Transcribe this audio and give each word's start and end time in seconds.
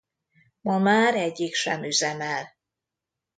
Ma 0.61 0.77
már 0.77 1.15
egyik 1.15 1.53
sem 1.53 1.83
üzemel. 1.83 2.55